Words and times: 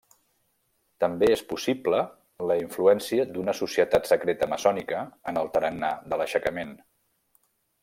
També 1.03 1.27
és 1.33 1.43
possible 1.51 1.99
la 2.51 2.57
influència 2.61 3.27
d'una 3.35 3.55
societat 3.59 4.09
secreta 4.13 4.49
maçònica 4.55 5.05
en 5.33 5.39
el 5.43 5.53
tarannà 5.59 5.93
de 6.09 6.23
l'aixecament. 6.23 6.77